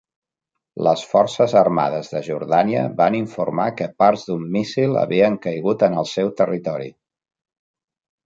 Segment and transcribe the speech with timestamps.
[0.85, 6.07] Les forces armades de Jordània van informar que parts d'un míssil havien caigut en el
[6.15, 6.89] seu territori.